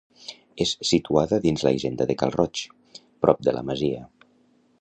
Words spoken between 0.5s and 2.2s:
És situada dins la hisenda de